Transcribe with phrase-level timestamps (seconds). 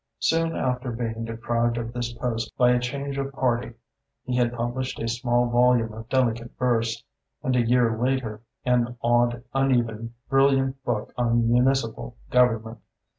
[0.17, 3.73] Soon after being deprived of this post by a change of party
[4.23, 7.03] he had published a small volume of delicate verse,
[7.43, 12.79] and, a year later, an odd uneven brilliant book on Municipal Government.